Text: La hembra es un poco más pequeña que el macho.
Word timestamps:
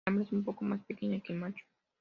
La 0.03 0.09
hembra 0.09 0.25
es 0.25 0.31
un 0.31 0.43
poco 0.43 0.65
más 0.65 0.81
pequeña 0.83 1.19
que 1.19 1.31
el 1.31 1.37
macho. 1.37 1.63